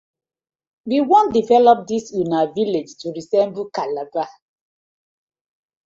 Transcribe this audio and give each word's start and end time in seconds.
We 0.91 0.97
wan 1.09 1.27
develop 1.39 1.77
dis 1.91 2.05
una 2.23 2.41
villag 2.57 2.91
to 3.01 3.15
resemble 3.21 3.71
Calabar. 3.79 4.29